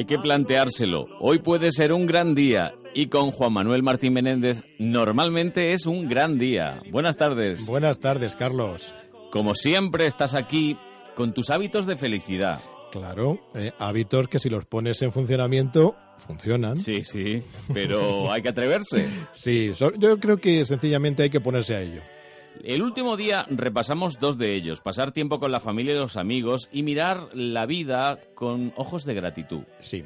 [0.00, 1.08] Hay que planteárselo.
[1.20, 2.72] Hoy puede ser un gran día.
[2.94, 6.80] Y con Juan Manuel Martín Menéndez, normalmente es un gran día.
[6.90, 7.66] Buenas tardes.
[7.66, 8.94] Buenas tardes, Carlos.
[9.30, 10.78] Como siempre, estás aquí
[11.14, 12.62] con tus hábitos de felicidad.
[12.92, 16.78] Claro, eh, hábitos que si los pones en funcionamiento, funcionan.
[16.78, 17.42] Sí, sí,
[17.74, 19.06] pero hay que atreverse.
[19.34, 22.00] Sí, so- yo creo que sencillamente hay que ponerse a ello.
[22.62, 26.68] El último día repasamos dos de ellos, pasar tiempo con la familia y los amigos
[26.72, 29.62] y mirar la vida con ojos de gratitud.
[29.78, 30.04] Sí.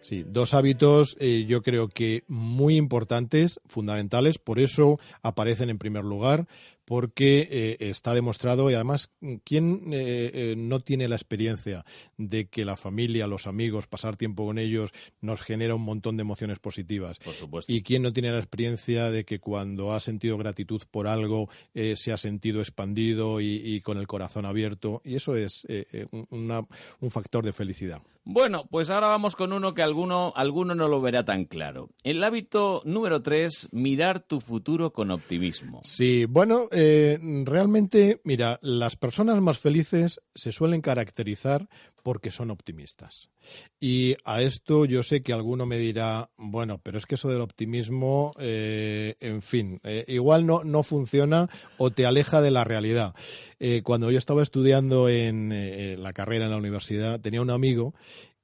[0.00, 6.04] Sí, dos hábitos eh, yo creo que muy importantes, fundamentales, por eso aparecen en primer
[6.04, 6.46] lugar,
[6.84, 9.10] porque eh, está demostrado y además,
[9.44, 11.84] ¿quién eh, eh, no tiene la experiencia
[12.16, 16.22] de que la familia, los amigos, pasar tiempo con ellos nos genera un montón de
[16.22, 17.18] emociones positivas?
[17.18, 17.72] Por supuesto.
[17.72, 21.94] ¿Y quién no tiene la experiencia de que cuando ha sentido gratitud por algo eh,
[21.96, 25.00] se ha sentido expandido y, y con el corazón abierto?
[25.04, 25.66] Y eso es
[26.12, 26.66] un- una-
[27.00, 28.00] un factor de felicidad.
[28.26, 31.90] Bueno, pues ahora vamos con uno que alguno, alguno no lo verá tan claro.
[32.04, 35.82] El hábito número tres, mirar tu futuro con optimismo.
[35.84, 41.68] Sí, bueno, eh, realmente, mira, las personas más felices se suelen caracterizar
[42.02, 43.30] porque son optimistas.
[43.80, 47.40] Y a esto yo sé que alguno me dirá, bueno, pero es que eso del
[47.40, 51.48] optimismo, eh, en fin, eh, igual no, no funciona
[51.78, 53.14] o te aleja de la realidad.
[53.82, 57.94] Cuando yo estaba estudiando en la carrera en la universidad, tenía un amigo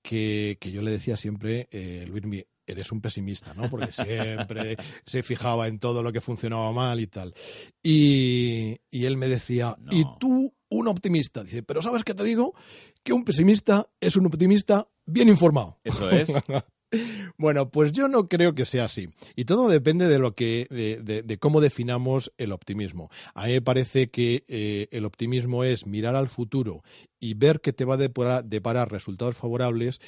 [0.03, 2.25] que, que yo le decía siempre, eh, Luis,
[2.73, 3.69] eres un pesimista, ¿no?
[3.71, 4.77] Porque siempre
[5.07, 7.35] se fijaba en todo lo que funcionaba mal y tal.
[7.83, 9.89] Y, y él me decía, No.
[9.97, 11.43] ¿y tú un optimista?
[11.43, 12.55] Dice, pero ¿sabes qué te digo?
[13.03, 15.79] Que un pesimista es un optimista bien informado.
[15.85, 16.33] Eso es.
[17.39, 19.07] Bueno, pues yo no creo que sea así.
[19.37, 23.11] Y todo depende de lo que, de, de- de cómo definamos el optimismo.
[23.35, 26.83] A mí me parece que eh, el optimismo es mirar al futuro
[27.21, 30.01] y ver que te va a deparar, deparar resultados favorables.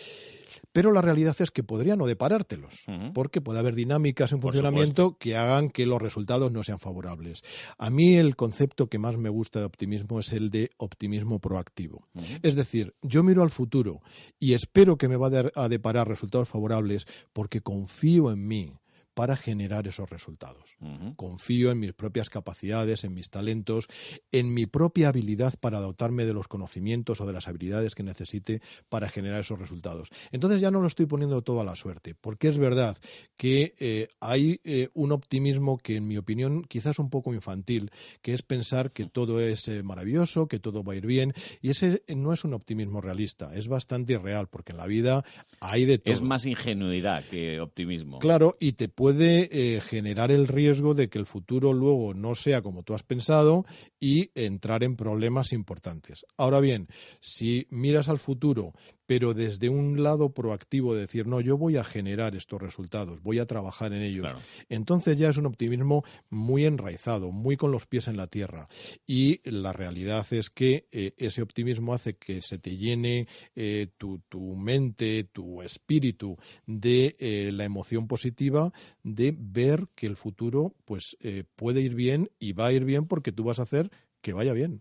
[0.72, 5.16] Pero la realidad es que podría no deparártelos, porque puede haber dinámicas en Por funcionamiento
[5.18, 7.42] que hagan que los resultados no sean favorables.
[7.78, 12.06] A mí el concepto que más me gusta de optimismo es el de optimismo proactivo.
[12.42, 14.00] Es decir, yo miro al futuro
[14.38, 18.72] y espero que me va a deparar resultados favorables porque confío en mí
[19.14, 20.76] para generar esos resultados.
[21.16, 23.88] Confío en mis propias capacidades, en mis talentos,
[24.30, 28.62] en mi propia habilidad para dotarme de los conocimientos o de las habilidades que necesite
[28.88, 30.08] para generar esos resultados.
[30.30, 32.96] Entonces ya no lo estoy poniendo todo a la suerte, porque es verdad
[33.36, 37.90] que eh, hay eh, un optimismo que, en mi opinión, quizás un poco infantil,
[38.22, 41.70] que es pensar que todo es eh, maravilloso, que todo va a ir bien, y
[41.70, 45.24] ese no es un optimismo realista, es bastante irreal, porque en la vida
[45.60, 46.12] hay de todo.
[46.12, 48.18] Es más ingenuidad que optimismo.
[48.18, 52.62] Claro, y te puede eh, generar el riesgo de que el futuro luego no sea
[52.62, 53.64] como tú has pensado
[53.98, 56.24] y entrar en problemas importantes.
[56.36, 56.86] Ahora bien,
[57.18, 58.74] si miras al futuro,
[59.12, 63.40] pero desde un lado proactivo de decir, no, yo voy a generar estos resultados, voy
[63.40, 64.38] a trabajar en ellos, Claro.
[64.70, 68.70] entonces ya es un optimismo muy enraizado, muy con los pies en la tierra.
[69.06, 74.20] Y la realidad es que eh, ese optimismo hace que se te llene eh, tu,
[74.30, 78.72] tu mente, tu espíritu de eh, la emoción positiva
[79.02, 81.18] de ver que el futuro pues
[81.54, 83.90] puede ir bien y va a ir bien porque tú vas a hacer
[84.22, 84.80] que vaya bien.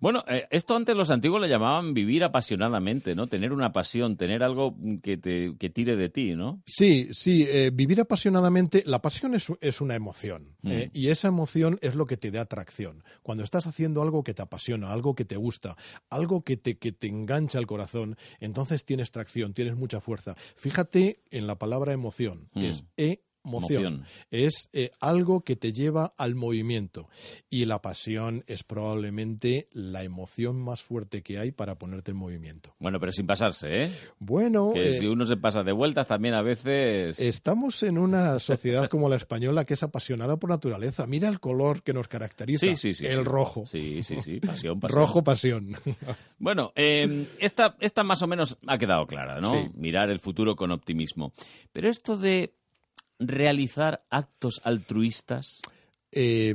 [0.00, 3.26] Bueno, eh, esto antes los antiguos le llamaban vivir apasionadamente, ¿no?
[3.26, 6.60] Tener una pasión, tener algo que te que tire de ti, ¿no?
[6.66, 10.70] Sí, sí, eh, vivir apasionadamente, la pasión es, es una emoción Mm.
[10.72, 13.02] eh, y esa emoción es lo que te da atracción.
[13.22, 15.76] Cuando estás haciendo algo que te apasiona, algo que te gusta,
[16.10, 20.34] algo que te, que te engancha el corazón, entonces tienes tracción, tienes mucha fuerza.
[20.56, 22.64] Fíjate en la palabra emoción, Mm.
[22.64, 24.04] es E moción.
[24.30, 27.08] Es eh, algo que te lleva al movimiento.
[27.48, 32.74] Y la pasión es probablemente la emoción más fuerte que hay para ponerte en movimiento.
[32.80, 33.92] Bueno, pero sin pasarse, ¿eh?
[34.18, 34.72] Bueno.
[34.72, 37.20] Que eh, si uno se pasa de vueltas también a veces.
[37.20, 41.06] Estamos en una sociedad como la española que es apasionada por naturaleza.
[41.06, 42.66] Mira el color que nos caracteriza.
[42.66, 43.06] Sí, sí, sí.
[43.06, 43.24] El sí.
[43.24, 43.66] rojo.
[43.66, 44.40] Sí, sí, sí.
[44.40, 45.00] Pasión, pasión.
[45.00, 45.76] Rojo, pasión.
[46.38, 49.50] Bueno, eh, esta, esta más o menos ha quedado clara, ¿no?
[49.50, 49.70] Sí.
[49.74, 51.32] Mirar el futuro con optimismo.
[51.72, 52.54] Pero esto de
[53.18, 55.60] realizar actos altruistas.
[56.12, 56.54] Eh,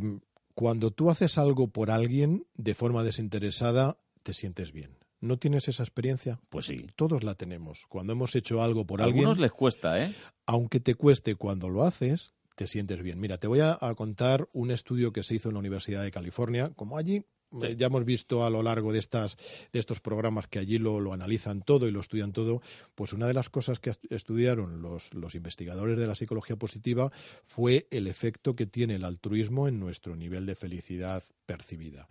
[0.53, 4.97] cuando tú haces algo por alguien de forma desinteresada, te sientes bien.
[5.21, 6.39] ¿No tienes esa experiencia?
[6.49, 6.87] Pues sí.
[6.95, 7.85] Todos la tenemos.
[7.89, 10.13] Cuando hemos hecho algo por A algunos alguien, les cuesta, ¿eh?
[10.45, 13.19] aunque te cueste cuando lo haces, te sientes bien.
[13.19, 16.11] Mira, te voy a, a contar un estudio que se hizo en la Universidad de
[16.11, 16.71] California.
[16.75, 17.25] Como allí
[17.61, 17.75] Sí.
[17.77, 19.37] ya hemos visto a lo largo de estas
[19.73, 22.61] de estos programas que allí lo, lo analizan todo y lo estudian todo,
[22.95, 27.11] pues una de las cosas que est- estudiaron los, los investigadores de la psicología positiva
[27.43, 32.07] fue el efecto que tiene el altruismo en nuestro nivel de felicidad percibida.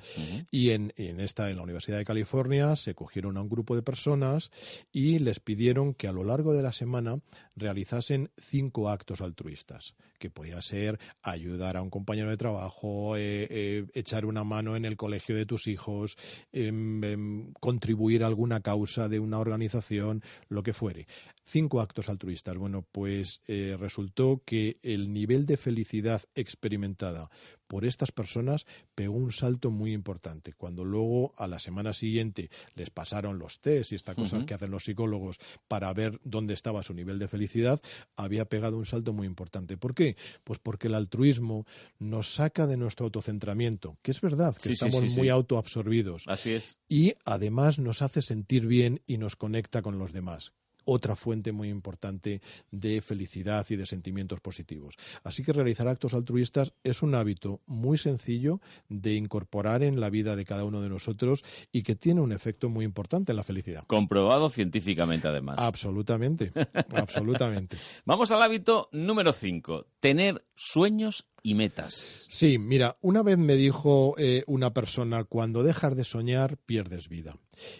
[0.50, 3.82] Y en, en esta, en la Universidad de California, se cogieron a un grupo de
[3.82, 4.50] personas
[4.93, 7.20] y les pidieron que a lo largo de la semana
[7.55, 13.87] realizasen cinco actos altruistas, que podía ser ayudar a un compañero de trabajo, eh, eh,
[13.94, 16.16] echar una mano en el colegio de tus hijos,
[16.52, 21.06] em, em, contribuir a alguna causa de una organización, lo que fuere.
[21.44, 22.56] Cinco actos altruistas.
[22.58, 27.30] Bueno, pues eh, resultó que el nivel de felicidad experimentada
[27.69, 30.55] por estas personas pegó un salto muy importante.
[30.55, 34.70] Cuando luego a la semana siguiente les pasaron los test y estas cosas que hacen
[34.70, 35.38] los psicólogos
[35.69, 37.81] para ver dónde estaba su nivel de felicidad,
[38.17, 39.76] había pegado un salto muy importante.
[39.76, 40.17] ¿Por qué?
[40.44, 41.67] Pues porque el altruismo
[41.99, 46.50] nos saca de nuestro autocentramiento, que es verdad que Sí, estamos sí, muy autoabsorbidos Así
[46.53, 46.79] es.
[46.88, 50.53] y además nos hace sentir bien y nos conecta con los demás.
[50.90, 52.40] Otra fuente muy importante
[52.70, 54.94] de felicidad y de sentimientos positivos.
[55.23, 60.35] Así que realizar actos altruistas es un hábito muy sencillo de incorporar en la vida
[60.35, 63.85] de cada uno de nosotros y que tiene un efecto muy importante en la felicidad.
[63.87, 65.58] Comprobado científicamente, además.
[65.58, 66.52] Absolutamente,
[66.96, 67.76] absolutamente.
[68.06, 69.88] Vamos al hábito número 5.
[70.00, 72.25] Tener sueños y metas.
[72.31, 77.37] Sí, mira, una vez me dijo eh, una persona, cuando dejas de soñar, pierdes vida.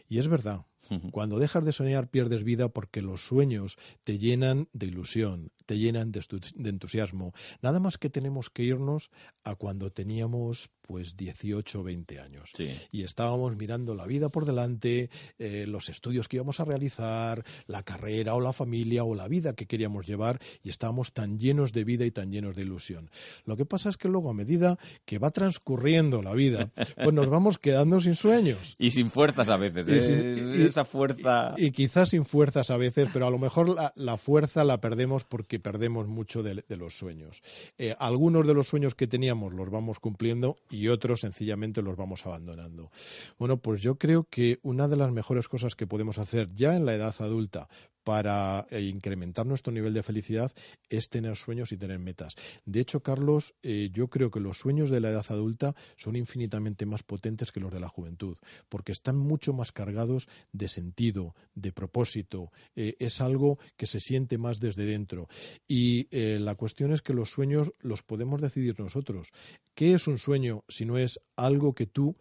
[0.09, 0.67] Y es verdad.
[1.13, 6.11] Cuando dejas de soñar pierdes vida porque los sueños te llenan de ilusión, te llenan
[6.13, 6.23] de,
[6.65, 7.35] entusiasmo.
[7.61, 9.11] Nada más que tenemos que irnos
[9.45, 12.51] a cuando teníamos pues 18 o 20 años.
[12.55, 12.71] Sí.
[12.91, 17.83] Y estábamos mirando la vida por delante, eh, los estudios que íbamos a realizar, la
[17.83, 21.85] carrera o la familia o la vida que queríamos llevar y estábamos tan llenos de
[21.85, 23.11] vida y tan llenos de ilusión.
[23.45, 27.29] Lo que pasa es que luego a medida que va transcurriendo la vida, pues nos
[27.29, 28.75] vamos quedando sin sueños.
[28.79, 29.87] Y sin fuerzas a veces.
[29.87, 30.01] Y ¿eh?
[30.01, 31.53] sin- y- Esa fuerza.
[31.59, 35.25] Y quizás sin fuerzas a veces, pero a lo mejor la, la fuerza la perdemos
[35.25, 37.43] porque perdemos mucho de, los sueños.
[37.77, 42.27] Eh, algunos de los sueños que teníamos los vamos cumpliendo y otros sencillamente los vamos
[42.27, 42.91] abandonando.
[43.39, 46.87] Bueno, pues yo creo que una de las mejores cosas que podemos hacer ya en
[46.87, 47.69] la edad adulta
[48.09, 50.51] para eh, incrementar nuestro nivel de felicidad
[50.89, 52.37] es tener sueños y tener metas.
[52.65, 56.87] De hecho, Carlos, eh, yo creo que los sueños de la edad adulta son infinitamente
[56.87, 58.39] más potentes que los de la juventud,
[58.71, 62.51] porque están mucho más cargados de sentido, de propósito.
[62.77, 65.29] Eh, es algo que se siente más desde dentro.
[65.69, 69.29] Y la cuestión es que los sueños los podemos decidir nosotros.
[69.75, 72.17] ¿Qué es un sueño si no es algo que tú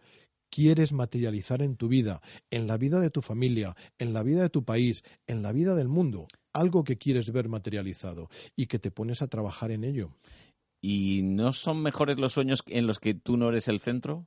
[0.50, 4.50] quieres materializar en tu vida, en la vida de tu familia, en la vida de
[4.50, 8.90] tu país, en la vida del mundo, algo que quieres ver materializado y que te
[8.90, 10.10] pones a trabajar en ello.
[10.80, 14.26] ¿Y no son mejores los sueños en los que tú no eres el centro?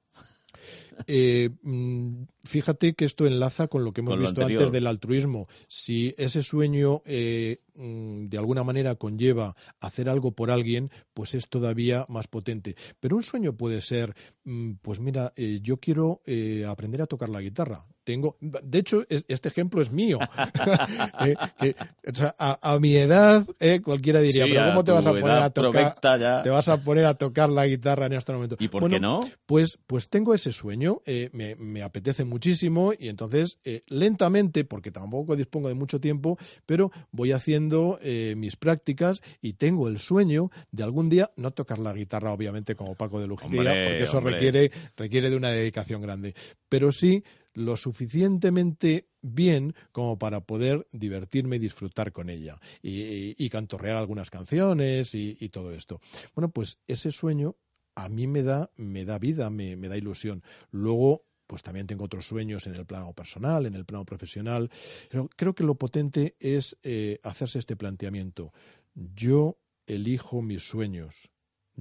[1.07, 4.61] Eh, mm, fíjate que esto enlaza con lo que hemos lo visto anterior.
[4.61, 5.47] antes del altruismo.
[5.67, 11.47] Si ese sueño eh, mm, de alguna manera conlleva hacer algo por alguien, pues es
[11.47, 12.75] todavía más potente.
[12.99, 16.21] Pero un sueño puede ser, mm, pues mira, eh, yo quiero
[16.67, 17.85] aprender a tocar la guitarra.
[18.11, 20.19] Tengo, de hecho, es- este ejemplo es mío.
[21.21, 21.75] Eh, que,
[22.11, 25.11] o sea, a, a mi edad, eh, cualquiera diría, Sí, pero ¿cómo te vas a
[25.11, 25.95] poner a tocar?
[26.43, 28.55] Te vas a poner a tocar la guitarra en este momento.
[28.59, 29.19] ¿Y por Bueno, qué no?
[29.45, 35.35] pues, pues tengo ese sueño, eh, me, me apetece muchísimo y entonces lentamente, porque tampoco
[35.35, 37.99] dispongo de mucho tiempo, pero voy haciendo
[38.35, 42.95] mis prácticas y tengo el sueño de algún día no tocar la guitarra, obviamente, como
[42.95, 44.33] Paco de Hombre, porque eso hombre.
[44.33, 46.35] requiere, requiere de una dedicación grande,
[46.69, 47.23] pero sí
[47.53, 55.13] lo suficientemente bien como para poder divertirme y disfrutar con ella y, cantorrear algunas canciones
[55.13, 55.99] y, todo esto.
[56.35, 57.55] Bueno, pues ese sueño
[57.95, 60.43] a mí me da, me da vida, me, me da ilusión.
[60.71, 64.71] Luego, pues también tengo otros sueños en el plano personal, en el plano profesional,
[65.09, 68.53] pero creo que lo potente es eh, hacerse este planteamiento.
[68.95, 71.29] Yo elijo mis sueños.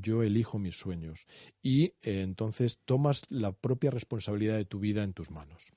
[0.00, 1.26] Yo elijo mis sueños.
[1.62, 5.73] Y eh, entonces tomas la propia responsabilidad de tu vida en tus manos.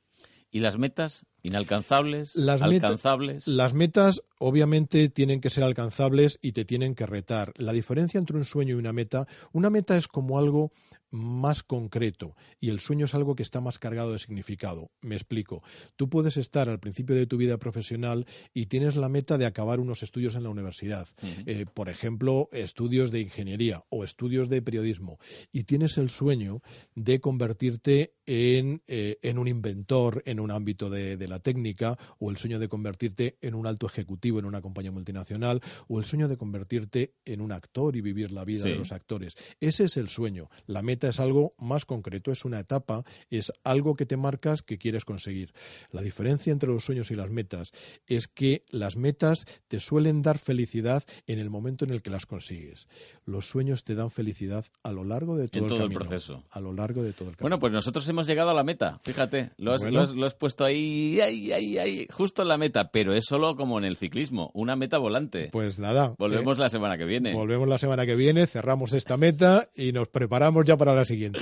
[0.51, 1.25] ¿Y las metas?
[1.43, 2.35] ¿Inalcanzables?
[2.35, 3.47] Las ¿Alcanzables?
[3.47, 7.53] las metas obviamente tienen que ser alcanzables y te tienen que retar.
[7.57, 10.71] La diferencia entre un sueño y una meta, una meta es como algo
[11.13, 14.89] más concreto y el sueño es algo que está más cargado de significado.
[15.01, 15.61] Me explico.
[15.95, 19.79] Tú puedes estar al principio de tu vida profesional y tienes la meta de acabar
[19.79, 21.07] unos estudios en la universidad,
[21.45, 25.19] eh, por ejemplo, estudios de ingeniería o estudios de periodismo,
[25.51, 26.61] y tienes el sueño
[26.95, 32.29] de convertirte en, eh, en un inventor en un ámbito de, de la técnica o
[32.31, 36.27] el sueño de convertirte en un alto ejecutivo en una compañía multinacional o el sueño
[36.27, 39.35] de convertirte en un actor y vivir la vida de los actores.
[39.59, 40.49] Ese es el sueño.
[40.65, 44.77] La meta es algo más concreto, es una etapa, es algo que te marcas que
[44.77, 45.53] quieres conseguir.
[45.91, 47.71] La diferencia entre los sueños y las metas
[48.07, 52.25] es que las metas te suelen dar felicidad en el momento en el que las
[52.25, 52.87] consigues.
[53.25, 56.43] Los sueños te dan felicidad a lo largo de todo, el, proceso.
[56.49, 57.43] A lo largo de todo el camino.
[57.43, 59.51] Bueno, pues nosotros hemos llegado a la meta, fíjate.
[59.57, 63.25] Lo has, lo has, puesto ahí, ahí, ahí, ahí, justo en la meta, pero es
[63.25, 65.49] solo como en el ciclismo, una meta volante.
[65.51, 66.15] Pues nada.
[66.17, 67.33] Volvemos eh, la semana que viene.
[67.33, 71.39] Volvemos la semana que viene, cerramos esta meta y nos preparamos ya para la siguiente.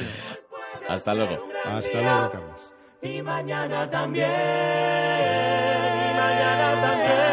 [0.87, 1.37] Hasta luego.
[1.65, 2.61] Hasta luego, Carlos.
[3.01, 4.29] Y mañana también.
[4.29, 7.30] Y mañana también.